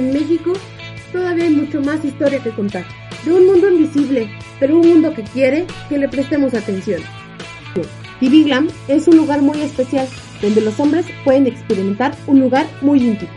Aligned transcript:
En 0.00 0.14
México 0.14 0.54
todavía 1.12 1.44
hay 1.44 1.50
mucho 1.50 1.78
más 1.82 2.02
historia 2.02 2.42
que 2.42 2.48
contar. 2.52 2.86
De 3.22 3.34
un 3.34 3.44
mundo 3.44 3.68
invisible, 3.68 4.30
pero 4.58 4.78
un 4.78 4.88
mundo 4.88 5.12
que 5.12 5.22
quiere 5.24 5.66
que 5.90 5.98
le 5.98 6.08
prestemos 6.08 6.54
atención. 6.54 7.02
TV 8.18 8.44
Glam 8.44 8.68
es 8.88 9.06
un 9.08 9.18
lugar 9.18 9.42
muy 9.42 9.60
especial 9.60 10.08
donde 10.40 10.62
los 10.62 10.80
hombres 10.80 11.04
pueden 11.22 11.46
experimentar 11.46 12.14
un 12.26 12.40
lugar 12.40 12.64
muy 12.80 13.08
íntimo. 13.08 13.30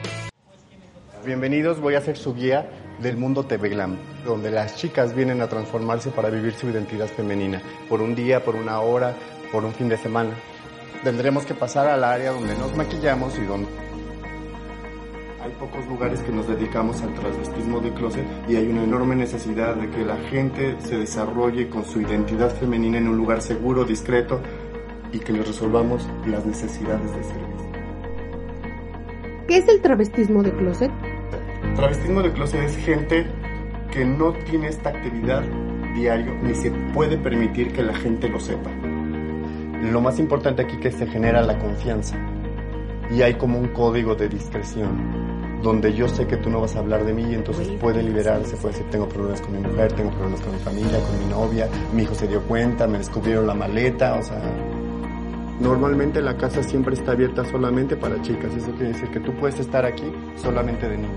Bienvenidos, 1.26 1.82
voy 1.82 1.96
a 1.96 2.02
ser 2.02 2.16
su 2.16 2.34
guía 2.34 2.66
del 3.02 3.18
mundo 3.18 3.44
TV 3.44 3.68
Glam, 3.68 3.98
donde 4.24 4.50
las 4.50 4.78
chicas 4.78 5.14
vienen 5.14 5.42
a 5.42 5.50
transformarse 5.50 6.12
para 6.12 6.30
vivir 6.30 6.54
su 6.54 6.70
identidad 6.70 7.08
femenina, 7.08 7.62
por 7.90 8.02
un 8.02 8.16
día, 8.16 8.42
por 8.46 8.56
una 8.56 8.80
hora, 8.80 9.18
por 9.52 9.66
un 9.66 9.74
fin 9.74 9.90
de 9.90 9.98
semana. 9.98 10.32
Tendremos 11.04 11.46
que 11.46 11.56
pasar 11.56 11.90
al 11.90 12.06
área 12.06 12.32
donde 12.32 12.56
nos 12.56 12.74
maquillamos 12.78 13.38
y 13.38 13.42
donde 13.42 13.68
hay 15.44 15.52
pocos 15.60 15.86
lugares 15.88 16.22
que 16.22 16.32
nos 16.32 16.48
dedicamos 16.48 17.02
al 17.02 17.14
transvestismo 17.16 17.82
de 17.82 17.92
closet 17.94 18.26
y 18.48 18.56
hay 18.56 18.66
una 18.68 18.84
enorme 18.84 19.14
necesidad 19.14 19.76
de 19.76 19.90
que 19.90 20.06
la 20.06 20.16
gente 20.30 20.78
se 20.80 20.98
desarrolle 20.98 21.68
con 21.68 21.84
su 21.84 22.00
identidad 22.00 22.50
femenina 22.56 22.98
en 22.98 23.10
un 23.10 23.18
lugar 23.18 23.42
seguro, 23.42 23.84
discreto 23.84 24.40
y 25.12 25.20
que 25.20 25.34
les 25.34 25.46
resolvamos 25.46 26.08
las 26.28 26.46
necesidades 26.46 27.14
de 27.14 27.24
servicio. 27.24 27.72
¿Qué 29.50 29.58
es 29.58 29.68
el 29.68 29.82
travestismo 29.82 30.44
de 30.44 30.54
closet? 30.54 30.92
Travestismo 31.76 32.22
de 32.22 32.32
closet 32.32 32.64
es 32.64 32.78
gente 32.78 33.26
que 33.92 34.06
no 34.06 34.32
tiene 34.32 34.70
esta 34.70 34.92
actividad 34.92 35.44
diario 35.94 36.34
ni 36.42 36.56
se 36.56 36.72
puede 36.94 37.18
permitir 37.18 37.74
que 37.74 37.84
la 37.84 37.94
gente 37.94 38.30
lo 38.30 38.40
sepa. 38.40 38.72
Lo 39.92 40.00
más 40.00 40.20
importante 40.20 40.62
aquí 40.62 40.78
que 40.78 40.90
se 40.90 41.06
genera 41.06 41.42
la 41.42 41.60
confianza 41.60 42.16
y 43.12 43.22
hay 43.22 43.34
como 43.34 43.60
un 43.60 43.68
código 43.68 44.16
de 44.16 44.30
discreción 44.30 45.23
donde 45.64 45.94
yo 45.94 46.10
sé 46.10 46.28
que 46.28 46.36
tú 46.36 46.50
no 46.50 46.60
vas 46.60 46.76
a 46.76 46.80
hablar 46.80 47.06
de 47.06 47.14
mí 47.14 47.24
y 47.24 47.34
entonces 47.34 47.70
puede 47.80 48.04
liberarse, 48.04 48.58
puede 48.58 48.74
decir 48.74 48.90
tengo 48.92 49.08
problemas 49.08 49.40
con 49.42 49.54
mi 49.54 49.60
mujer, 49.60 49.94
tengo 49.94 50.12
problemas 50.12 50.42
con 50.42 50.52
mi 50.52 50.60
familia, 50.60 51.00
con 51.00 51.20
mi 51.20 51.26
novia, 51.34 51.70
mi 51.94 52.04
hijo 52.04 52.14
se 52.14 52.28
dio 52.28 52.42
cuenta, 52.42 52.86
me 52.86 52.98
descubrieron 52.98 53.48
la 53.48 53.54
maleta, 53.54 54.16
o 54.16 54.22
sea, 54.22 54.42
normalmente 55.62 56.22
la 56.22 56.36
casa 56.36 56.62
siempre 56.62 56.96
está 56.96 57.14
abierta 57.14 57.46
solamente 57.46 57.96
para 57.96 58.22
chicas, 58.22 58.54
eso 58.54 58.72
quiere 58.72 58.90
decir 58.90 59.10
que 59.10 59.22
tú 59.22 59.32
puedes 59.36 59.58
estar 59.58 59.86
aquí 59.86 60.04
solamente 60.36 60.88
de 60.88 60.98
niño. 60.98 61.10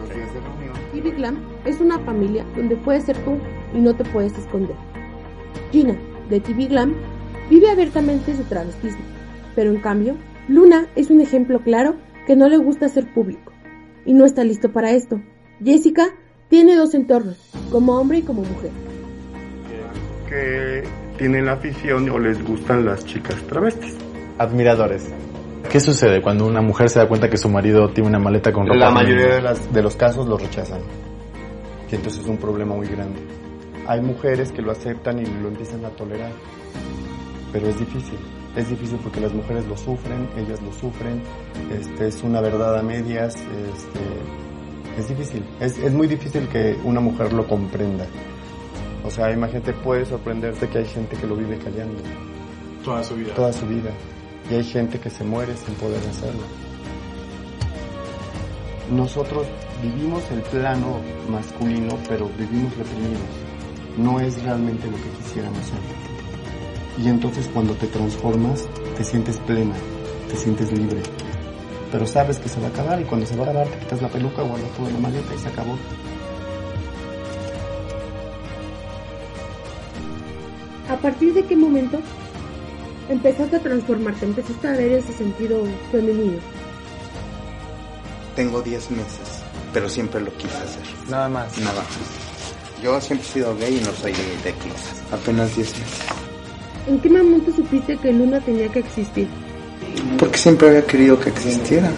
Los 0.00 0.08
días 0.08 0.34
de 0.34 0.40
reunión. 0.40 0.74
TV 0.92 1.10
Glam 1.12 1.38
es 1.64 1.80
una 1.80 2.00
familia 2.00 2.44
donde 2.56 2.74
puedes 2.76 3.04
ser 3.04 3.16
tú 3.18 3.38
y 3.72 3.78
no 3.78 3.94
te 3.94 4.04
puedes 4.04 4.36
esconder. 4.36 4.76
Gina, 5.70 5.96
de 6.28 6.40
TV 6.40 6.66
Glam, 6.66 6.94
vive 7.48 7.70
abiertamente 7.70 8.36
su 8.36 8.42
travestismo, 8.42 9.04
pero 9.54 9.70
en 9.70 9.78
cambio, 9.78 10.16
Luna 10.48 10.88
es 10.96 11.10
un 11.10 11.20
ejemplo 11.20 11.60
claro 11.60 11.94
que 12.26 12.36
no 12.36 12.48
le 12.48 12.56
gusta 12.56 12.88
ser 12.88 13.12
público 13.12 13.52
y 14.04 14.12
no 14.12 14.24
está 14.24 14.44
listo 14.44 14.72
para 14.72 14.90
esto. 14.90 15.20
Jessica 15.62 16.08
tiene 16.48 16.76
dos 16.76 16.94
entornos, 16.94 17.38
como 17.70 17.98
hombre 17.98 18.18
y 18.18 18.22
como 18.22 18.42
mujer. 18.42 18.70
Que 20.28 20.82
tienen 21.18 21.46
la 21.46 21.52
afición 21.52 22.08
o 22.10 22.18
les 22.18 22.42
gustan 22.42 22.84
las 22.84 23.04
chicas 23.04 23.36
travestis. 23.46 23.96
Admiradores. 24.38 25.12
¿Qué 25.70 25.80
sucede 25.80 26.20
cuando 26.20 26.46
una 26.46 26.60
mujer 26.60 26.88
se 26.88 26.98
da 26.98 27.08
cuenta 27.08 27.28
que 27.28 27.36
su 27.36 27.48
marido 27.48 27.88
tiene 27.90 28.08
una 28.08 28.18
maleta 28.18 28.52
con 28.52 28.66
ropa? 28.66 28.78
La 28.78 28.90
mayoría 28.90 29.36
de, 29.36 29.42
las, 29.42 29.72
de 29.72 29.82
los 29.82 29.96
casos 29.96 30.26
lo 30.26 30.36
rechazan. 30.36 30.80
Y 31.90 31.94
entonces 31.94 32.22
es 32.22 32.28
un 32.28 32.36
problema 32.36 32.74
muy 32.74 32.86
grande. 32.88 33.20
Hay 33.86 34.00
mujeres 34.00 34.52
que 34.52 34.62
lo 34.62 34.72
aceptan 34.72 35.18
y 35.18 35.24
lo 35.24 35.48
empiezan 35.48 35.84
a 35.84 35.90
tolerar. 35.90 36.32
Pero 37.52 37.68
es 37.68 37.78
difícil. 37.78 38.18
Es 38.56 38.68
difícil 38.68 38.98
porque 39.02 39.20
las 39.20 39.32
mujeres 39.32 39.66
lo 39.66 39.76
sufren, 39.76 40.28
ellas 40.36 40.60
lo 40.62 40.72
sufren. 40.72 41.20
Este, 41.72 42.06
es 42.06 42.22
una 42.22 42.40
verdad 42.40 42.78
a 42.78 42.82
medias. 42.82 43.34
Este, 43.34 45.00
es 45.00 45.08
difícil. 45.08 45.44
Es, 45.60 45.76
es 45.78 45.92
muy 45.92 46.06
difícil 46.06 46.48
que 46.48 46.78
una 46.84 47.00
mujer 47.00 47.32
lo 47.32 47.46
comprenda. 47.48 48.06
O 49.04 49.10
sea, 49.10 49.32
imagínate, 49.32 49.72
puede 49.72 50.06
sorprenderte 50.06 50.68
que 50.68 50.78
hay 50.78 50.86
gente 50.86 51.16
que 51.16 51.26
lo 51.26 51.36
vive 51.36 51.58
callando. 51.58 52.00
Toda 52.84 53.02
su 53.02 53.16
vida. 53.16 53.34
Toda 53.34 53.52
su 53.52 53.66
vida. 53.66 53.90
Y 54.50 54.54
hay 54.54 54.64
gente 54.64 55.00
que 55.00 55.10
se 55.10 55.24
muere 55.24 55.56
sin 55.56 55.74
poder 55.74 55.98
hacerlo. 56.08 56.42
Nosotros 58.90 59.46
vivimos 59.82 60.22
el 60.30 60.42
plano 60.42 61.00
masculino, 61.28 61.98
pero 62.08 62.28
vivimos 62.38 62.76
reprimidos. 62.76 63.20
No 63.96 64.20
es 64.20 64.42
realmente 64.42 64.86
lo 64.90 64.96
que 64.96 65.08
quisiéramos 65.22 65.64
ser. 65.66 66.03
Y 67.02 67.08
entonces 67.08 67.48
cuando 67.52 67.74
te 67.74 67.86
transformas, 67.88 68.66
te 68.96 69.04
sientes 69.04 69.38
plena, 69.38 69.74
te 70.30 70.36
sientes 70.36 70.72
libre. 70.72 71.00
Pero 71.90 72.06
sabes 72.06 72.38
que 72.38 72.48
se 72.48 72.60
va 72.60 72.66
a 72.66 72.70
acabar 72.70 73.00
y 73.00 73.04
cuando 73.04 73.26
se 73.26 73.36
va 73.36 73.46
a 73.46 73.50
acabar 73.50 73.68
te 73.68 73.78
quitas 73.78 74.02
la 74.02 74.08
peluca, 74.08 74.42
guardas 74.42 74.70
todo 74.76 74.88
en 74.88 74.94
la 74.94 75.00
maleta 75.00 75.34
y 75.34 75.38
se 75.38 75.48
acabó. 75.48 75.76
¿A 80.88 80.96
partir 80.96 81.34
de 81.34 81.44
qué 81.44 81.56
momento 81.56 81.98
empezaste 83.08 83.56
a 83.56 83.60
transformarte? 83.60 84.26
Empezaste 84.26 84.68
a 84.68 84.72
ver 84.72 84.92
ese 84.92 85.12
sentido 85.12 85.64
femenino. 85.90 86.38
Tengo 88.36 88.60
10 88.62 88.90
meses, 88.90 89.42
pero 89.72 89.88
siempre 89.88 90.20
lo 90.20 90.32
quise 90.36 90.56
hacer. 90.56 90.82
Nada 91.08 91.28
más. 91.28 91.58
Nada 91.58 91.80
más. 91.80 91.86
Yo 92.82 93.00
siempre 93.00 93.26
he 93.26 93.32
sido 93.32 93.56
gay 93.56 93.78
y 93.78 93.80
no 93.80 93.92
soy 93.92 94.12
de 94.12 94.52
closet. 94.52 95.12
Apenas 95.12 95.54
10 95.56 95.78
meses. 95.78 96.23
¿En 96.86 97.00
qué 97.00 97.08
momento 97.08 97.50
supiste 97.50 97.96
que 97.96 98.12
Luna 98.12 98.40
tenía 98.40 98.68
que 98.68 98.80
existir? 98.80 99.26
Porque 100.18 100.36
siempre 100.36 100.68
había 100.68 100.86
querido 100.86 101.18
que 101.18 101.30
existiera. 101.30 101.90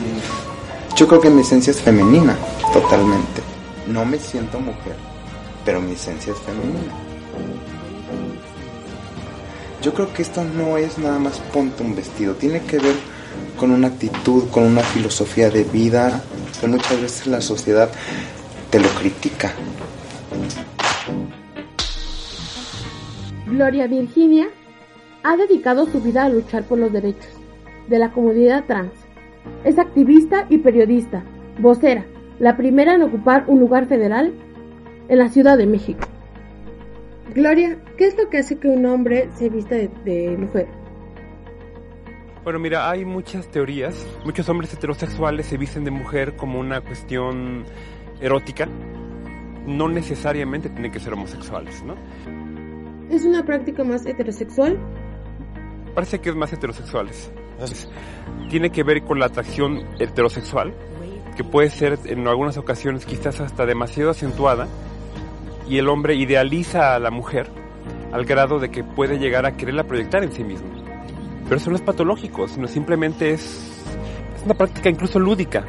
Yo 0.97 1.09
creo 1.09 1.21
que 1.21 1.29
mi 1.29 1.41
esencia 1.41 1.73
es 1.73 1.81
femenina, 1.81 2.37
totalmente. 2.73 3.43
No 3.89 4.05
me 4.05 4.19
siento 4.19 4.61
mujer, 4.61 4.95
pero 5.65 5.81
mi 5.81 5.93
esencia 5.93 6.33
es 6.33 6.39
femenina. 6.39 6.93
Yo 9.83 9.93
creo 9.93 10.13
que 10.13 10.23
esto 10.23 10.45
no 10.45 10.79
es 10.79 10.99
nada 10.99 11.19
más 11.19 11.39
ponte 11.53 11.83
un 11.83 11.95
vestido, 11.95 12.35
tiene 12.35 12.63
que 12.63 12.79
ver 12.79 12.95
con 13.59 13.73
una 13.73 13.89
actitud, 13.89 14.49
con 14.51 14.65
una 14.65 14.83
filosofía 14.83 15.51
de 15.51 15.65
vida, 15.65 16.23
que 16.61 16.67
muchas 16.67 17.01
veces 17.01 17.27
la 17.27 17.41
sociedad 17.41 17.91
te 18.71 18.79
lo 18.79 18.89
critica. 18.91 19.53
Gloria 23.47 23.87
Virginia 23.87 24.49
ha 25.27 25.37
dedicado 25.37 25.87
su 25.87 26.01
vida 26.01 26.25
a 26.25 26.29
luchar 26.29 26.63
por 26.63 26.79
los 26.79 26.93
derechos 26.93 27.33
de 27.89 27.99
la 27.99 28.13
comunidad 28.13 28.65
trans. 28.65 28.93
Es 29.65 29.77
activista 29.77 30.47
y 30.49 30.59
periodista, 30.59 31.25
vocera, 31.59 32.05
la 32.39 32.57
primera 32.57 32.95
en 32.95 33.03
ocupar 33.03 33.45
un 33.49 33.59
lugar 33.59 33.87
federal 33.87 34.33
en 35.09 35.19
la 35.19 35.29
Ciudad 35.29 35.59
de 35.59 35.67
México. 35.67 36.07
Gloria, 37.35 37.77
¿qué 37.97 38.07
es 38.07 38.17
lo 38.17 38.31
que 38.31 38.39
hace 38.39 38.59
que 38.59 38.69
un 38.69 38.87
hombre 38.87 39.29
se 39.35 39.49
vista 39.49 39.75
de, 39.75 39.91
de 40.05 40.37
mujer? 40.37 40.69
Bueno, 42.45 42.61
mira, 42.61 42.89
hay 42.89 43.05
muchas 43.05 43.49
teorías. 43.49 44.07
Muchos 44.25 44.49
hombres 44.49 44.73
heterosexuales 44.75 45.47
se 45.47 45.57
visten 45.57 45.83
de 45.83 45.91
mujer 45.91 46.37
como 46.37 46.61
una 46.61 46.81
cuestión 46.83 47.65
erótica. 48.21 48.69
No 49.67 49.89
necesariamente 49.89 50.69
tienen 50.69 50.93
que 50.93 51.01
ser 51.01 51.15
homosexuales, 51.15 51.83
¿no? 51.83 51.97
¿Es 53.11 53.25
una 53.25 53.45
práctica 53.45 53.83
más 53.83 54.07
heterosexual? 54.07 54.79
Parece 55.97 56.19
que 56.19 56.29
es 56.29 56.37
más 56.37 56.53
heterosexuales. 56.53 57.33
Tiene 58.51 58.69
que 58.69 58.83
ver 58.83 59.03
con 59.03 59.19
la 59.19 59.27
atracción 59.27 59.81
heterosexual, 59.99 60.75
que 61.35 61.43
puede 61.43 61.71
ser 61.71 61.99
en 62.05 62.29
algunas 62.29 62.59
ocasiones 62.59 63.07
quizás 63.07 63.41
hasta 63.41 63.65
demasiado 63.65 64.11
acentuada, 64.11 64.69
y 65.67 65.79
el 65.79 65.89
hombre 65.89 66.15
idealiza 66.15 66.95
a 66.95 66.99
la 66.99 67.11
mujer 67.11 67.49
al 68.13 68.27
grado 68.27 68.59
de 68.59 68.71
que 68.71 68.85
puede 68.85 69.19
llegar 69.19 69.47
a 69.47 69.57
quererla 69.57 69.85
proyectar 69.85 70.23
en 70.23 70.33
sí 70.33 70.45
mismo. 70.45 70.69
Pero 71.45 71.57
eso 71.57 71.71
no 71.71 71.77
es 71.77 71.83
patológico, 71.83 72.47
sino 72.47 72.69
simplemente 72.69 73.31
es, 73.31 73.43
es 74.37 74.45
una 74.45 74.53
práctica 74.53 74.91
incluso 74.91 75.19
lúdica. 75.19 75.65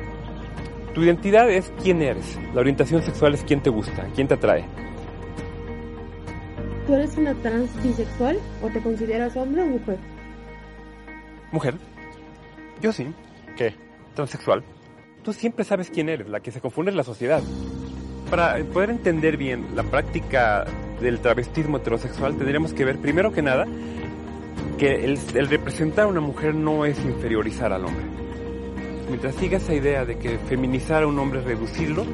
Tu 0.94 1.04
identidad 1.04 1.50
es 1.50 1.72
quién 1.82 2.02
eres, 2.02 2.38
la 2.54 2.60
orientación 2.60 3.02
sexual 3.02 3.34
es 3.34 3.46
quién 3.46 3.62
te 3.62 3.70
gusta, 3.70 4.06
quién 4.14 4.28
te 4.28 4.34
atrae. 4.34 4.66
¿tú 6.88 6.96
eres 6.96 7.18
una 7.18 7.34
trans 7.36 7.70
bisexual 7.84 8.40
o 8.64 8.70
te 8.70 8.82
consideras 8.82 9.36
hombre 9.36 9.62
o 9.62 9.66
mujer? 9.68 9.98
Mujer. 11.52 11.76
Yo 12.82 12.92
sí. 12.92 13.14
¿Qué? 13.56 13.76
Transexual. 14.16 14.64
Tú 15.24 15.34
siempre 15.34 15.66
sabes 15.66 15.90
quién 15.90 16.10
eres, 16.10 16.28
la 16.30 16.40
que 16.40 16.52
se 16.52 16.62
confunde 16.62 16.92
es 16.92 16.98
la 16.98 17.04
sociedad. 17.04 17.42
Para 18.30 18.58
poder 18.66 18.90
entender 18.90 19.38
bien 19.38 19.68
la 19.76 19.84
práctica 19.84 20.66
del 21.02 21.20
travestismo 21.20 21.78
heterosexual, 21.78 22.38
tendríamos 22.38 22.74
que 22.74 22.86
ver, 22.86 22.98
primero 23.00 23.32
que 23.32 23.42
nada, 23.42 23.66
que 24.78 25.06
el, 25.06 25.18
el 25.34 25.48
representar 25.48 26.06
a 26.06 26.08
una 26.08 26.22
mujer 26.22 26.54
no 26.54 26.86
es 26.86 27.04
inferiorizar 27.04 27.72
al 27.74 27.86
hombre. 27.86 28.06
Mientras 29.10 29.36
siga 29.36 29.58
esa 29.58 29.74
idea 29.74 30.06
de 30.06 30.18
que 30.18 30.38
feminizar 30.38 31.04
a 31.04 31.08
un 31.08 31.18
hombre 31.20 31.40
es 31.40 31.46
reducirlo, 31.46 32.06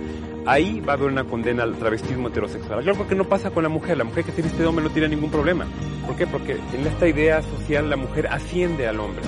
ahí 0.46 0.80
va 0.82 0.94
a 0.94 0.96
haber 0.96 1.12
una 1.12 1.24
condena 1.24 1.64
al 1.64 1.76
travestismo 1.76 2.28
heterosexual. 2.28 2.88
Algo 2.88 3.08
que 3.08 3.16
no 3.16 3.26
pasa 3.26 3.52
con 3.52 3.64
la 3.64 3.70
mujer. 3.70 3.98
La 3.98 4.04
mujer 4.04 4.26
que 4.26 4.32
se 4.32 4.42
viste 4.42 4.62
de 4.62 4.68
hombre 4.68 4.84
no 4.84 4.92
tiene 4.92 5.10
ningún 5.10 5.32
problema. 5.32 5.66
¿Por 6.06 6.16
qué? 6.16 6.28
Porque 6.28 6.54
en 6.74 6.88
esta 6.88 7.08
idea 7.08 7.42
social 7.42 7.90
la 7.90 7.98
mujer 7.98 8.28
asciende 8.28 8.88
al 8.88 9.00
hombre. 9.00 9.22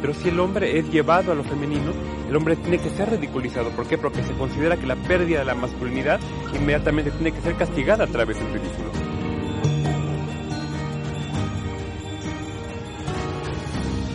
Pero 0.00 0.14
si 0.14 0.28
el 0.28 0.38
hombre 0.38 0.78
es 0.78 0.90
llevado 0.90 1.32
a 1.32 1.34
lo 1.34 1.44
femenino, 1.44 1.92
el 2.28 2.36
hombre 2.36 2.56
tiene 2.56 2.78
que 2.78 2.90
ser 2.90 3.10
ridiculizado. 3.10 3.70
¿Por 3.70 3.86
qué? 3.86 3.96
Porque 3.96 4.22
se 4.22 4.34
considera 4.34 4.76
que 4.76 4.86
la 4.86 4.96
pérdida 4.96 5.40
de 5.40 5.44
la 5.46 5.54
masculinidad 5.54 6.20
inmediatamente 6.54 7.10
tiene 7.10 7.32
que 7.32 7.40
ser 7.40 7.54
castigada 7.54 8.04
a 8.04 8.06
través 8.06 8.38
del 8.38 8.52
ridículo. 8.52 8.90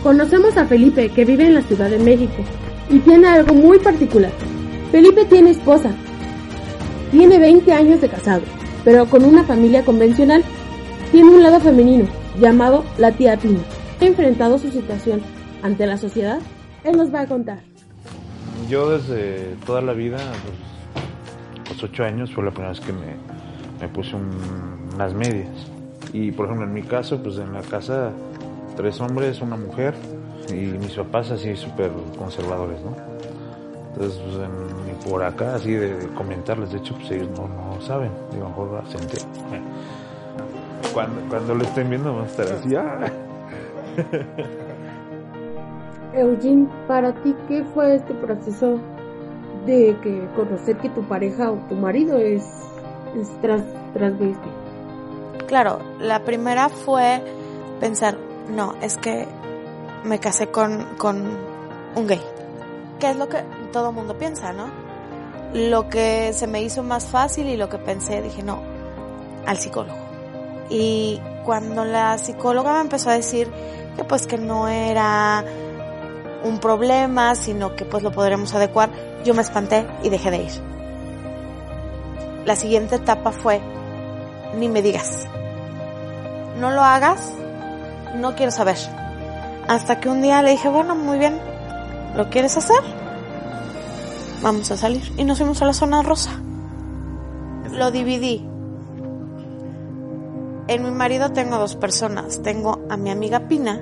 Conocemos 0.02 0.56
a 0.56 0.64
Felipe, 0.64 1.10
que 1.10 1.24
vive 1.24 1.44
en 1.44 1.54
la 1.54 1.62
Ciudad 1.62 1.90
de 1.90 1.98
México, 1.98 2.42
y 2.88 3.00
tiene 3.00 3.28
algo 3.28 3.54
muy 3.54 3.78
particular. 3.80 4.32
Felipe 4.90 5.24
tiene 5.26 5.50
esposa, 5.50 5.94
tiene 7.10 7.38
20 7.38 7.72
años 7.72 8.00
de 8.00 8.08
casado, 8.08 8.42
pero 8.84 9.06
con 9.06 9.24
una 9.24 9.44
familia 9.44 9.84
convencional. 9.84 10.42
Tiene 11.12 11.30
un 11.30 11.42
lado 11.42 11.58
femenino, 11.60 12.06
llamado 12.38 12.84
la 12.98 13.10
tía 13.12 13.36
Pina. 13.36 13.58
Ha 14.00 14.04
enfrentado 14.04 14.58
su 14.58 14.70
situación 14.70 15.20
ante 15.62 15.86
la 15.86 15.96
sociedad. 15.96 16.38
Él 16.84 16.96
nos 16.96 17.12
va 17.12 17.22
a 17.22 17.26
contar. 17.26 17.58
Yo 18.68 18.90
desde 18.90 19.56
toda 19.66 19.80
la 19.82 19.92
vida, 19.92 20.18
pues, 20.18 21.74
los 21.74 21.82
ocho 21.82 22.04
años 22.04 22.32
fue 22.32 22.44
la 22.44 22.50
primera 22.52 22.70
vez 22.70 22.80
que 22.80 22.92
me, 22.92 23.16
me 23.80 23.88
puse 23.88 24.14
un- 24.14 24.90
unas 24.94 25.12
medias. 25.14 25.48
Y 26.12 26.30
por 26.30 26.46
ejemplo 26.46 26.66
en 26.66 26.72
mi 26.74 26.82
caso, 26.82 27.20
pues 27.22 27.38
en 27.38 27.52
la 27.52 27.62
casa 27.62 28.10
tres 28.76 29.00
hombres, 29.00 29.40
una 29.40 29.56
mujer 29.56 29.94
y 30.48 30.54
mis 30.54 30.92
papás 30.92 31.30
así 31.32 31.56
súper 31.56 31.90
conservadores, 32.18 32.80
¿no? 32.82 33.09
Entonces, 33.92 34.20
pues 34.22 34.36
en- 34.36 34.86
ni 34.86 35.10
por 35.10 35.22
acá 35.22 35.56
así 35.56 35.72
de, 35.72 35.96
de 35.96 36.08
comentarles, 36.14 36.70
de 36.72 36.78
hecho, 36.78 36.94
pues 36.94 37.10
ellos 37.10 37.28
no, 37.36 37.48
no 37.48 37.80
saben, 37.80 38.10
digo, 38.32 38.46
a 38.46 38.50
lo 38.50 38.66
mejor 38.66 38.82
se 38.88 38.98
enteran. 38.98 39.28
Cuando, 40.94 41.20
cuando 41.28 41.54
lo 41.54 41.62
estén 41.62 41.88
viendo 41.90 42.12
van 42.14 42.24
a 42.24 42.26
estar 42.26 42.46
así, 42.46 42.74
¡ah! 42.74 42.98
Eugene, 46.14 46.68
para 46.88 47.12
ti, 47.22 47.34
¿qué 47.46 47.64
fue 47.74 47.96
este 47.96 48.14
proceso 48.14 48.78
de 49.66 49.96
que 50.02 50.26
conocer 50.34 50.76
que 50.78 50.88
tu 50.90 51.02
pareja 51.04 51.52
o 51.52 51.56
tu 51.68 51.76
marido 51.76 52.16
es, 52.18 52.44
es 53.16 53.28
trans, 53.40 53.64
transvesti? 53.92 54.48
Claro, 55.46 55.78
la 56.00 56.20
primera 56.24 56.68
fue 56.68 57.22
pensar, 57.78 58.16
no, 58.54 58.74
es 58.82 58.96
que 58.96 59.26
me 60.04 60.18
casé 60.18 60.48
con, 60.48 60.84
con 60.98 61.22
un 61.94 62.06
gay. 62.06 62.20
Que 62.98 63.10
es 63.10 63.16
lo 63.16 63.28
que 63.28 63.38
todo 63.70 63.92
mundo 63.92 64.18
piensa, 64.18 64.52
¿no? 64.52 64.70
Lo 65.52 65.88
que 65.88 66.32
se 66.32 66.46
me 66.46 66.62
hizo 66.62 66.82
más 66.82 67.06
fácil 67.06 67.48
y 67.48 67.56
lo 67.56 67.68
que 67.68 67.78
pensé, 67.78 68.22
dije, 68.22 68.42
no, 68.42 68.60
al 69.46 69.58
psicólogo. 69.58 69.98
Y 70.68 71.20
cuando 71.44 71.84
la 71.84 72.16
psicóloga 72.18 72.74
me 72.74 72.80
empezó 72.82 73.10
a 73.10 73.14
decir 73.14 73.50
que 73.96 74.04
pues 74.04 74.26
que 74.26 74.38
no 74.38 74.68
era 74.68 75.44
un 76.44 76.58
problema, 76.58 77.34
sino 77.34 77.74
que 77.74 77.84
pues 77.84 78.02
lo 78.02 78.12
podremos 78.12 78.54
adecuar, 78.54 78.90
yo 79.24 79.34
me 79.34 79.42
espanté 79.42 79.86
y 80.02 80.08
dejé 80.08 80.30
de 80.30 80.38
ir. 80.38 80.52
La 82.44 82.56
siguiente 82.56 82.96
etapa 82.96 83.32
fue, 83.32 83.60
ni 84.56 84.68
me 84.68 84.82
digas, 84.82 85.26
no 86.58 86.70
lo 86.70 86.82
hagas, 86.82 87.32
no 88.14 88.34
quiero 88.34 88.50
saber. 88.52 88.76
Hasta 89.68 90.00
que 90.00 90.08
un 90.08 90.22
día 90.22 90.42
le 90.42 90.50
dije, 90.50 90.68
bueno, 90.68 90.94
muy 90.94 91.18
bien, 91.18 91.38
¿lo 92.16 92.30
quieres 92.30 92.56
hacer? 92.56 92.99
Vamos 94.42 94.70
a 94.70 94.76
salir. 94.76 95.12
Y 95.16 95.24
nos 95.24 95.38
fuimos 95.38 95.60
a 95.62 95.66
la 95.66 95.72
zona 95.72 96.02
rosa. 96.02 96.30
Lo 97.72 97.90
dividí. 97.90 98.46
En 100.68 100.82
mi 100.84 100.90
marido 100.90 101.30
tengo 101.32 101.58
dos 101.58 101.76
personas. 101.76 102.42
Tengo 102.42 102.80
a 102.88 102.96
mi 102.96 103.10
amiga 103.10 103.40
Pina, 103.48 103.80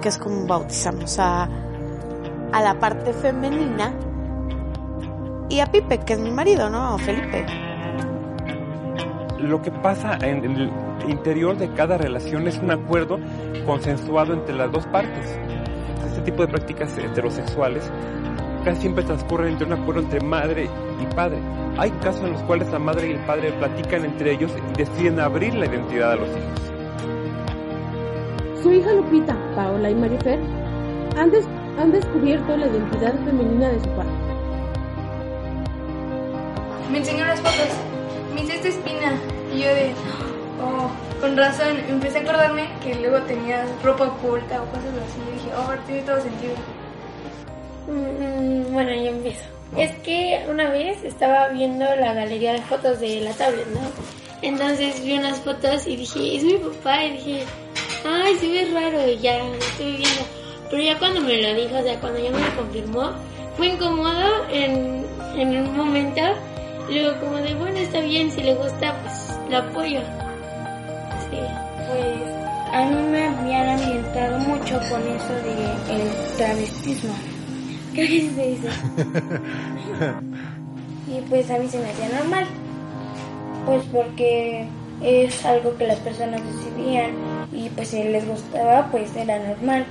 que 0.00 0.08
es 0.08 0.18
como 0.18 0.46
bautizamos 0.46 1.18
a, 1.18 1.48
a 2.52 2.62
la 2.62 2.78
parte 2.78 3.12
femenina, 3.12 3.92
y 5.48 5.60
a 5.60 5.66
Pipe, 5.66 5.98
que 5.98 6.14
es 6.14 6.18
mi 6.18 6.30
marido, 6.30 6.68
¿no? 6.70 6.94
O 6.94 6.98
Felipe. 6.98 7.46
Lo 9.38 9.62
que 9.62 9.70
pasa 9.70 10.18
en 10.22 10.44
el 10.44 10.72
interior 11.08 11.56
de 11.56 11.72
cada 11.72 11.96
relación 11.98 12.48
es 12.48 12.58
un 12.58 12.70
acuerdo 12.70 13.18
consensuado 13.64 14.32
entre 14.34 14.54
las 14.54 14.72
dos 14.72 14.86
partes. 14.86 15.38
Este 16.04 16.20
tipo 16.22 16.42
de 16.42 16.48
prácticas 16.48 16.96
heterosexuales 16.98 17.90
casi 18.66 18.80
siempre 18.80 19.04
transcurren 19.04 19.52
entre 19.52 19.64
un 19.68 19.74
acuerdo 19.74 20.00
entre 20.02 20.20
madre 20.20 20.68
y 21.00 21.14
padre. 21.14 21.38
Hay 21.78 21.90
casos 22.02 22.22
en 22.24 22.32
los 22.32 22.42
cuales 22.42 22.68
la 22.72 22.80
madre 22.80 23.10
y 23.10 23.12
el 23.12 23.20
padre 23.20 23.52
platican 23.52 24.04
entre 24.04 24.32
ellos 24.32 24.50
y 24.56 24.76
deciden 24.76 25.20
abrir 25.20 25.54
la 25.54 25.66
identidad 25.66 26.12
a 26.12 26.16
los 26.16 26.28
hijos. 26.28 26.60
Su 28.62 28.72
hija 28.72 28.92
Lupita, 28.92 29.36
Paola 29.54 29.88
y 29.88 29.94
Marifer 29.94 30.40
han, 31.16 31.30
des- 31.30 31.46
han 31.78 31.92
descubierto 31.92 32.56
la 32.56 32.66
identidad 32.66 33.14
femenina 33.24 33.68
de 33.68 33.78
su 33.78 33.88
padre. 33.90 34.10
Me 36.90 36.98
enseñó 36.98 37.24
las 37.24 37.40
fotos. 37.40 37.68
Me 38.34 38.40
dice 38.40 38.56
esta 38.56 38.68
espina. 38.68 39.12
Y 39.54 39.60
yo 39.60 39.68
de, 39.68 39.92
oh, 40.60 40.90
con 41.20 41.36
razón. 41.36 41.76
Empecé 41.88 42.18
a 42.18 42.22
acordarme 42.22 42.68
que 42.82 42.96
luego 42.96 43.20
tenía 43.26 43.64
ropa 43.84 44.06
oculta 44.06 44.60
o 44.60 44.64
cosas 44.66 44.90
así. 45.06 45.20
Y 45.30 45.34
dije, 45.34 45.50
oh, 45.56 45.72
tiene 45.86 46.02
todo 46.02 46.20
sentido. 46.20 46.54
Mm, 47.86 48.72
Bueno, 48.72 48.90
yo 48.90 49.08
empiezo. 49.10 49.40
Es 49.76 49.92
que 50.04 50.44
una 50.48 50.70
vez 50.70 51.02
estaba 51.04 51.48
viendo 51.48 51.84
la 51.96 52.12
galería 52.14 52.52
de 52.52 52.62
fotos 52.62 53.00
de 53.00 53.20
la 53.20 53.32
tablet, 53.32 53.66
¿no? 53.68 53.80
Entonces 54.42 55.02
vi 55.04 55.18
unas 55.18 55.38
fotos 55.40 55.86
y 55.86 55.96
dije, 55.96 56.36
es 56.36 56.44
mi 56.44 56.54
papá. 56.54 57.04
Y 57.04 57.12
dije, 57.12 57.44
ay, 58.04 58.36
se 58.36 58.48
ve 58.48 58.68
raro. 58.72 59.08
Y 59.08 59.18
ya 59.18 59.38
estoy 59.38 59.96
viendo. 59.96 60.22
Pero 60.70 60.82
ya 60.82 60.98
cuando 60.98 61.20
me 61.20 61.40
lo 61.42 61.54
dijo, 61.54 61.78
o 61.78 61.82
sea, 61.82 61.98
cuando 62.00 62.18
ya 62.18 62.30
me 62.30 62.40
lo 62.40 62.56
confirmó, 62.56 63.10
fue 63.56 63.68
incómodo 63.68 64.46
en, 64.50 65.04
en 65.36 65.48
un 65.68 65.76
momento. 65.76 66.22
Luego, 66.88 67.18
como 67.20 67.36
de, 67.38 67.54
bueno, 67.54 67.78
está 67.78 68.00
bien, 68.00 68.30
si 68.30 68.42
le 68.42 68.54
gusta, 68.54 68.94
pues 69.02 69.38
lo 69.50 69.58
apoyo. 69.58 70.00
Sí. 71.30 71.38
Pues 71.88 72.36
a 72.72 72.84
mí 72.84 73.02
me 73.10 73.26
habían 73.26 73.68
ambientado 73.68 74.38
mucho 74.40 74.78
con 74.90 75.02
eso 75.08 75.32
de 75.44 75.94
el 75.94 76.36
travestismo. 76.36 77.14
Creo 77.96 78.08
que 78.08 78.20
sí 78.20 78.30
se 78.34 78.46
dice. 78.46 78.68
Y 81.08 81.20
pues 81.28 81.48
a 81.50 81.58
mí 81.58 81.68
se 81.68 81.78
me 81.78 81.88
hacía 81.88 82.08
normal. 82.08 82.46
Pues 83.64 83.84
porque 83.92 84.66
es 85.02 85.44
algo 85.44 85.76
que 85.76 85.86
las 85.86 85.98
personas 86.00 86.40
decidían 86.44 87.12
y 87.52 87.68
pues 87.70 87.88
si 87.88 88.02
les 88.02 88.26
gustaba 88.26 88.88
pues 88.90 89.14
era 89.16 89.38
normal. 89.38 89.86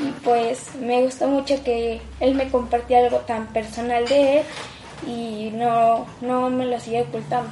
Y 0.00 0.10
pues 0.24 0.74
me 0.80 1.02
gustó 1.02 1.28
mucho 1.28 1.62
que 1.62 2.00
él 2.20 2.34
me 2.34 2.48
compartía 2.48 2.98
algo 2.98 3.18
tan 3.18 3.48
personal 3.48 4.06
de 4.06 4.38
él 4.38 4.44
y 5.06 5.50
no, 5.54 6.06
no 6.20 6.48
me 6.50 6.66
lo 6.66 6.78
sigue 6.80 7.02
ocultando. 7.02 7.50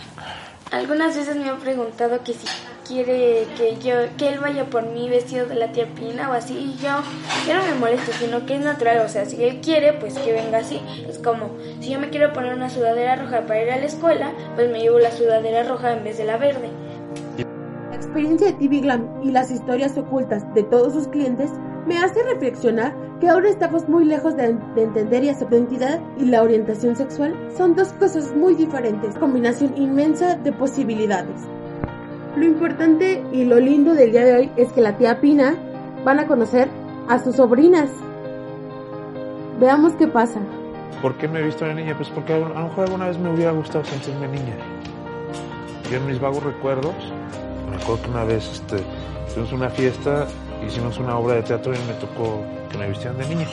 Algunas 0.72 1.14
veces 1.14 1.36
me 1.36 1.50
han 1.50 1.58
preguntado 1.58 2.24
que 2.24 2.32
si 2.32 2.46
quiere 2.88 3.46
que 3.58 3.76
yo 3.76 3.92
que 4.16 4.28
él 4.30 4.38
vaya 4.40 4.64
por 4.64 4.86
mí 4.86 5.06
vestido 5.10 5.44
de 5.44 5.54
la 5.54 5.70
tía 5.70 5.86
Pina 5.94 6.30
o 6.30 6.32
así 6.32 6.54
y 6.54 6.82
yo 6.82 6.88
yo 7.46 7.56
no 7.56 7.62
me 7.62 7.74
molesto 7.74 8.10
sino 8.18 8.46
que 8.46 8.54
es 8.54 8.64
natural 8.64 9.04
o 9.04 9.08
sea 9.08 9.26
si 9.26 9.44
él 9.44 9.60
quiere 9.60 9.92
pues 9.92 10.18
que 10.18 10.32
venga 10.32 10.58
así. 10.58 10.80
Es 11.06 11.18
como 11.18 11.50
si 11.80 11.90
yo 11.90 12.00
me 12.00 12.08
quiero 12.08 12.32
poner 12.32 12.54
una 12.54 12.70
sudadera 12.70 13.16
roja 13.16 13.42
para 13.42 13.62
ir 13.62 13.70
a 13.70 13.76
la 13.76 13.84
escuela 13.84 14.32
pues 14.54 14.70
me 14.70 14.80
llevo 14.80 14.98
la 14.98 15.12
sudadera 15.12 15.62
roja 15.62 15.92
en 15.92 16.04
vez 16.04 16.16
de 16.16 16.24
la 16.24 16.38
verde. 16.38 16.70
La 17.90 17.96
experiencia 17.96 18.46
de 18.46 18.54
TV 18.54 18.80
Glam 18.80 19.06
y 19.22 19.30
las 19.30 19.50
historias 19.50 19.98
ocultas 19.98 20.42
de 20.54 20.62
todos 20.62 20.94
sus 20.94 21.06
clientes 21.08 21.50
me 21.86 21.98
hace 21.98 22.22
reflexionar 22.22 22.94
que 23.22 23.28
ahora 23.28 23.50
estamos 23.50 23.88
muy 23.88 24.04
lejos 24.04 24.34
de, 24.36 24.58
de 24.74 24.82
entender 24.82 25.22
y 25.22 25.28
aceptar 25.28 25.52
la 25.52 25.58
identidad 25.58 26.00
y 26.18 26.24
la 26.24 26.42
orientación 26.42 26.96
sexual 26.96 27.32
son 27.56 27.76
dos 27.76 27.92
cosas 27.92 28.34
muy 28.34 28.56
diferentes, 28.56 29.16
combinación 29.16 29.76
inmensa 29.76 30.34
de 30.34 30.50
posibilidades. 30.50 31.40
Lo 32.34 32.44
importante 32.44 33.22
y 33.30 33.44
lo 33.44 33.60
lindo 33.60 33.94
del 33.94 34.10
día 34.10 34.24
de 34.24 34.36
hoy 34.36 34.50
es 34.56 34.72
que 34.72 34.80
la 34.80 34.98
tía 34.98 35.20
Pina 35.20 35.54
van 36.04 36.18
a 36.18 36.26
conocer 36.26 36.68
a 37.08 37.20
sus 37.20 37.36
sobrinas. 37.36 37.90
Veamos 39.60 39.94
qué 39.94 40.08
pasa. 40.08 40.40
¿Por 41.00 41.16
qué 41.16 41.28
me 41.28 41.38
he 41.38 41.44
visto 41.44 41.64
una 41.64 41.74
niña? 41.74 41.96
Pues 41.96 42.08
porque 42.08 42.32
a 42.32 42.38
lo 42.38 42.48
mejor 42.48 42.86
alguna 42.86 43.06
vez 43.06 43.18
me 43.20 43.32
hubiera 43.32 43.52
gustado 43.52 43.84
sentirme 43.84 44.26
niña. 44.26 44.56
yo 45.88 45.96
en 45.96 46.06
mis 46.08 46.20
vagos 46.20 46.42
recuerdos, 46.42 46.96
me 47.70 47.76
acuerdo 47.76 48.02
que 48.02 48.10
una 48.10 48.24
vez 48.24 48.50
este, 48.50 48.78
tuvimos 49.32 49.52
una 49.52 49.70
fiesta, 49.70 50.26
hicimos 50.66 50.98
una 50.98 51.18
obra 51.18 51.36
de 51.36 51.42
teatro 51.42 51.72
y 51.74 51.78
me 51.86 51.94
tocó 51.94 52.42
que 52.70 52.78
me 52.78 52.88
vistieran 52.88 53.18
de 53.18 53.26
niña. 53.26 53.46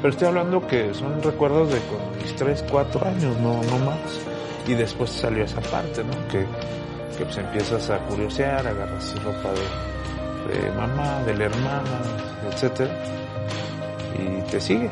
Pero 0.00 0.12
estoy 0.12 0.28
hablando 0.28 0.66
que 0.66 0.92
son 0.94 1.22
recuerdos 1.22 1.72
de 1.72 1.78
con 1.80 2.22
mis 2.22 2.34
3, 2.36 2.64
4 2.70 3.06
años, 3.06 3.36
no, 3.38 3.62
no 3.62 3.78
más. 3.84 3.98
Y 4.66 4.74
después 4.74 5.10
salió 5.10 5.44
esa 5.44 5.60
parte, 5.60 6.02
¿no? 6.02 6.12
Que, 6.28 6.46
que 7.16 7.24
pues 7.24 7.36
empiezas 7.36 7.90
a 7.90 7.98
curiosear, 8.06 8.66
agarras 8.66 9.22
ropa 9.22 9.50
de, 9.52 10.70
mamá, 10.72 11.22
de 11.24 11.36
la 11.36 11.44
hermana, 11.44 12.00
etcétera, 12.50 12.94
y 14.18 14.50
te 14.50 14.60
sigues. 14.60 14.90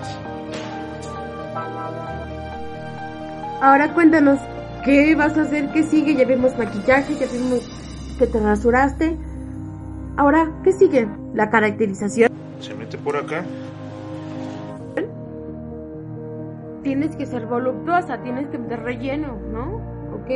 Ahora 3.60 3.92
cuéntanos, 3.94 4.40
¿qué 4.84 5.14
vas 5.14 5.36
a 5.38 5.42
hacer? 5.42 5.70
¿Qué 5.72 5.84
sigue? 5.84 6.14
Ya 6.14 6.24
vimos 6.24 6.56
maquillaje, 6.58 7.14
ya 7.14 7.26
vimos 7.26 7.60
que 8.18 8.26
te 8.26 8.40
rasuraste. 8.40 9.16
Ahora, 10.16 10.50
¿qué 10.62 10.72
sigue? 10.72 11.08
La 11.34 11.50
caracterización. 11.50 12.30
Se 12.60 12.74
mete 12.74 12.98
por 12.98 13.16
acá. 13.16 13.44
Tienes 16.82 17.14
que 17.16 17.26
ser 17.26 17.46
voluptuosa, 17.46 18.18
tienes 18.22 18.48
que 18.48 18.58
meter 18.58 18.82
relleno, 18.82 19.38
¿no? 19.52 19.76
Ok. 20.14 20.30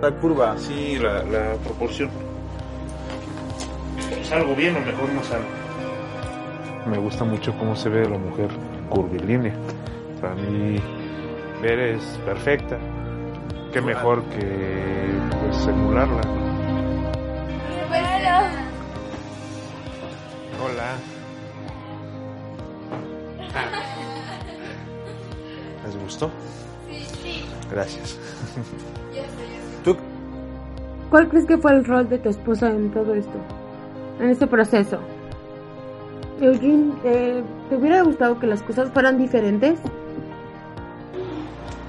La 0.00 0.10
curva, 0.10 0.56
sí, 0.56 0.98
la, 0.98 1.22
la 1.24 1.54
proporción. 1.62 2.10
¿Salgo 4.24 4.54
bien 4.54 4.74
o 4.76 4.80
mejor 4.80 5.08
no 5.12 5.22
salgo? 5.22 5.46
Me 6.90 6.98
gusta 6.98 7.24
mucho 7.24 7.56
cómo 7.58 7.76
se 7.76 7.88
ve 7.88 8.08
la 8.08 8.18
mujer 8.18 8.48
curvilínea. 8.88 9.54
Para 10.20 10.34
mí, 10.34 10.80
ver 11.60 11.78
es 11.78 12.02
perfecta. 12.24 12.78
Qué 13.72 13.80
mejor 13.80 14.22
que 14.24 15.18
pues, 15.40 15.66
emularla. 15.68 16.41
Sí. 27.22 27.44
Gracias. 27.70 28.18
¿Tú? 29.84 29.96
¿Cuál 31.10 31.28
crees 31.28 31.46
que 31.46 31.58
fue 31.58 31.72
el 31.72 31.84
rol 31.84 32.08
de 32.08 32.18
tu 32.18 32.28
esposa 32.28 32.70
en 32.70 32.90
todo 32.90 33.14
esto? 33.14 33.38
En 34.20 34.30
este 34.30 34.46
proceso. 34.46 34.98
Eugene, 36.40 36.92
eh, 37.04 37.42
¿te 37.68 37.76
hubiera 37.76 38.02
gustado 38.02 38.38
que 38.38 38.46
las 38.46 38.62
cosas 38.62 38.90
fueran 38.90 39.18
diferentes? 39.18 39.78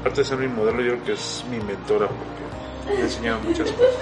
Aparte 0.01 0.21
de 0.21 0.25
ser 0.25 0.37
mi 0.37 0.47
modelo, 0.47 0.81
yo 0.81 0.91
creo 0.93 1.03
que 1.05 1.13
es 1.13 1.45
mi 1.49 1.57
mentora 1.57 2.07
porque 2.07 2.93
me 2.93 3.01
ha 3.01 3.05
enseñado 3.05 3.39
muchas 3.39 3.71
cosas. 3.71 3.95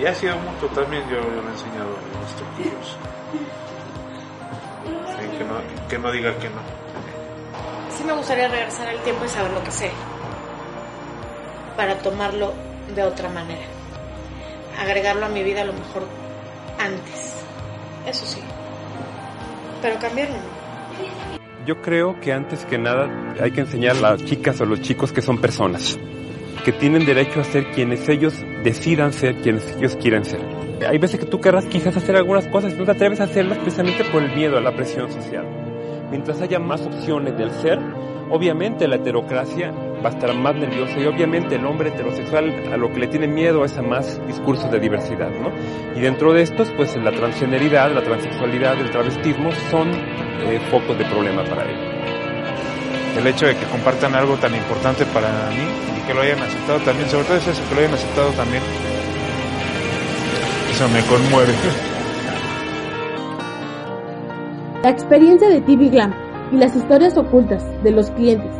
Y 0.00 0.06
ha 0.06 0.14
sido 0.14 0.36
mucho 0.38 0.66
también, 0.74 1.02
yo, 1.10 1.16
yo 1.16 1.42
le 1.42 1.48
he 1.48 1.52
enseñado 1.52 1.90
unos 2.16 2.36
truquillos. 2.36 2.96
Sí, 5.18 5.38
que, 5.38 5.44
no, 5.44 5.88
que 5.88 5.98
no 5.98 6.12
diga 6.12 6.38
que 6.38 6.48
no. 6.48 6.79
Sí 8.00 8.06
me 8.06 8.14
gustaría 8.14 8.48
regresar 8.48 8.88
al 8.88 8.98
tiempo 9.02 9.26
y 9.26 9.28
saber 9.28 9.50
lo 9.52 9.62
que 9.62 9.70
sé. 9.70 9.90
Para 11.76 11.98
tomarlo 11.98 12.54
de 12.94 13.02
otra 13.02 13.28
manera. 13.28 13.60
Agregarlo 14.80 15.26
a 15.26 15.28
mi 15.28 15.42
vida 15.42 15.60
a 15.60 15.64
lo 15.66 15.74
mejor 15.74 16.04
antes. 16.78 17.34
Eso 18.06 18.24
sí. 18.24 18.40
Pero 19.82 19.98
cambiarlo. 19.98 20.36
Yo 21.66 21.82
creo 21.82 22.18
que 22.20 22.32
antes 22.32 22.64
que 22.64 22.78
nada 22.78 23.34
hay 23.38 23.50
que 23.50 23.60
enseñar 23.60 23.96
a 23.96 24.12
las 24.12 24.24
chicas 24.24 24.58
o 24.62 24.64
los 24.64 24.80
chicos 24.80 25.12
que 25.12 25.20
son 25.20 25.38
personas, 25.38 25.98
que 26.64 26.72
tienen 26.72 27.04
derecho 27.04 27.40
a 27.40 27.44
ser 27.44 27.70
quienes 27.72 28.08
ellos 28.08 28.32
decidan 28.64 29.12
ser, 29.12 29.42
quienes 29.42 29.76
ellos 29.76 29.96
quieran 29.96 30.24
ser. 30.24 30.40
Hay 30.88 30.96
veces 30.96 31.20
que 31.20 31.26
tú 31.26 31.38
querrás 31.38 31.66
quizás 31.66 31.94
hacer 31.98 32.16
algunas 32.16 32.46
cosas 32.46 32.72
y 32.72 32.76
no 32.76 32.86
te 32.86 32.92
atreves 32.92 33.20
a 33.20 33.24
hacerlas 33.24 33.58
precisamente 33.58 34.04
por 34.04 34.22
el 34.22 34.34
miedo 34.34 34.56
a 34.56 34.62
la 34.62 34.74
presión 34.74 35.12
social. 35.12 35.59
Mientras 36.10 36.40
haya 36.40 36.58
más 36.58 36.80
opciones 36.82 37.38
del 37.38 37.52
ser, 37.52 37.78
obviamente 38.30 38.88
la 38.88 38.96
heterocracia 38.96 39.72
va 40.04 40.08
a 40.08 40.12
estar 40.12 40.34
más 40.34 40.54
nerviosa 40.56 40.98
y 40.98 41.06
obviamente 41.06 41.54
el 41.54 41.64
hombre 41.66 41.90
heterosexual 41.90 42.72
a 42.72 42.76
lo 42.76 42.90
que 42.92 43.00
le 43.00 43.06
tiene 43.06 43.28
miedo 43.28 43.64
es 43.64 43.76
a 43.78 43.82
más 43.82 44.20
discursos 44.26 44.70
de 44.72 44.80
diversidad, 44.80 45.30
¿no? 45.30 45.52
Y 45.96 46.00
dentro 46.00 46.32
de 46.32 46.42
estos, 46.42 46.68
pues 46.76 46.96
la 46.96 47.12
transgeneridad, 47.12 47.92
la 47.92 48.02
transexualidad, 48.02 48.80
el 48.80 48.90
travestismo 48.90 49.50
son 49.70 49.90
eh, 49.90 50.60
focos 50.70 50.98
de 50.98 51.04
problema 51.04 51.44
para 51.44 51.62
él. 51.62 51.76
El 53.16 53.26
hecho 53.26 53.46
de 53.46 53.56
que 53.56 53.66
compartan 53.66 54.14
algo 54.14 54.36
tan 54.36 54.54
importante 54.54 55.04
para 55.06 55.28
mí 55.50 55.62
y 55.98 56.06
que 56.06 56.14
lo 56.14 56.22
hayan 56.22 56.40
aceptado 56.40 56.78
también, 56.80 57.08
sobre 57.08 57.24
todo 57.24 57.36
es 57.36 57.46
eso, 57.46 57.62
que 57.68 57.74
lo 57.74 57.80
hayan 57.82 57.94
aceptado 57.94 58.30
también. 58.30 58.62
Eso 60.72 60.88
me 60.88 61.02
conmueve. 61.02 61.52
La 64.82 64.88
experiencia 64.88 65.50
de 65.50 65.60
TV 65.60 65.90
Glam 65.90 66.14
y 66.50 66.56
las 66.56 66.74
historias 66.74 67.14
ocultas 67.18 67.62
de 67.82 67.90
los 67.90 68.10
clientes 68.12 68.50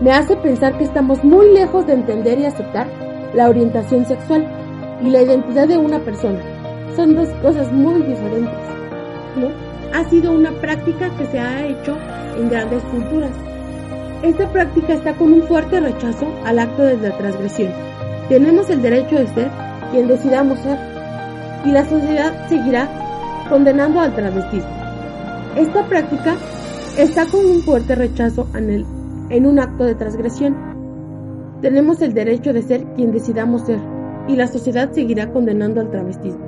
me 0.00 0.10
hace 0.10 0.34
pensar 0.34 0.76
que 0.76 0.82
estamos 0.82 1.22
muy 1.22 1.52
lejos 1.52 1.86
de 1.86 1.92
entender 1.92 2.36
y 2.40 2.46
aceptar 2.46 2.88
la 3.32 3.48
orientación 3.48 4.04
sexual 4.04 4.44
y 5.04 5.10
la 5.10 5.22
identidad 5.22 5.68
de 5.68 5.78
una 5.78 6.00
persona. 6.00 6.40
Son 6.96 7.14
dos 7.14 7.28
cosas 7.42 7.72
muy 7.72 8.02
diferentes, 8.02 8.58
¿no? 9.36 9.50
Ha 9.96 10.02
sido 10.10 10.32
una 10.32 10.50
práctica 10.50 11.10
que 11.16 11.26
se 11.26 11.38
ha 11.38 11.64
hecho 11.64 11.96
en 12.36 12.48
grandes 12.48 12.82
culturas. 12.84 13.30
Esta 14.24 14.50
práctica 14.50 14.94
está 14.94 15.12
con 15.14 15.32
un 15.32 15.42
fuerte 15.44 15.78
rechazo 15.78 16.26
al 16.44 16.58
acto 16.58 16.82
de 16.82 16.96
la 16.96 17.16
transgresión. 17.16 17.72
Tenemos 18.28 18.68
el 18.68 18.82
derecho 18.82 19.14
de 19.14 19.28
ser 19.28 19.48
quien 19.92 20.08
decidamos 20.08 20.58
ser 20.58 20.76
y 21.64 21.70
la 21.70 21.88
sociedad 21.88 22.48
seguirá 22.48 22.88
condenando 23.48 24.00
al 24.00 24.12
travestismo. 24.16 24.87
Esta 25.58 25.88
práctica 25.88 26.36
está 26.96 27.26
con 27.26 27.44
un 27.44 27.62
fuerte 27.62 27.96
rechazo 27.96 28.46
en, 28.54 28.70
el, 28.70 28.86
en 29.28 29.44
un 29.44 29.58
acto 29.58 29.82
de 29.82 29.96
transgresión. 29.96 30.56
Tenemos 31.60 32.00
el 32.00 32.14
derecho 32.14 32.52
de 32.52 32.62
ser 32.62 32.84
quien 32.94 33.10
decidamos 33.10 33.62
ser 33.62 33.80
y 34.28 34.36
la 34.36 34.46
sociedad 34.46 34.92
seguirá 34.92 35.32
condenando 35.32 35.80
al 35.80 35.90
travestismo. 35.90 36.47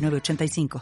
906985. 0.00 0.78